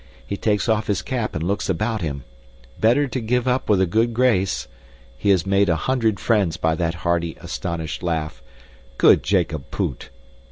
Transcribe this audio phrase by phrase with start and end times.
[0.25, 2.23] He takes off his cap and looks about him.
[2.79, 4.67] Better to give up with a good grace.
[5.15, 8.41] He has made a hundred friends by that hearty, astonished laugh.
[8.97, 10.09] Good Jacob Poot!